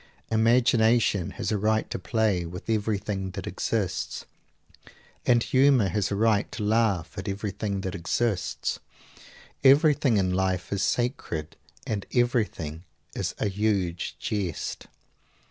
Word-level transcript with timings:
Imagination 0.31 1.29
has 1.37 1.51
a 1.51 1.59
right 1.59 1.87
to 1.91 1.99
play 1.99 2.43
with 2.43 2.67
everything 2.67 3.29
that 3.37 3.45
exists; 3.45 4.25
and 5.27 5.43
humor 5.43 5.89
has 5.89 6.09
a 6.09 6.15
right 6.15 6.51
to 6.53 6.63
laugh 6.63 7.15
at 7.19 7.27
everything 7.29 7.81
that 7.81 7.93
exists. 7.93 8.79
Everything 9.63 10.17
in 10.17 10.33
life 10.33 10.73
is 10.73 10.81
sacred 10.81 11.55
and 11.85 12.07
everything 12.15 12.83
is 13.13 13.35
a 13.37 13.47
huge 13.47 14.15
jest. 14.17 14.87